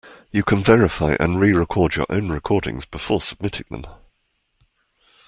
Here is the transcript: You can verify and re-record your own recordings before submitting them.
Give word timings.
You 0.31 0.41
can 0.41 0.63
verify 0.63 1.15
and 1.19 1.39
re-record 1.39 1.95
your 1.95 2.07
own 2.09 2.29
recordings 2.29 2.85
before 2.85 3.21
submitting 3.21 3.67
them. 3.69 3.85